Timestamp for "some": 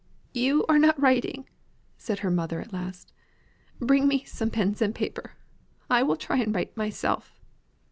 4.23-4.49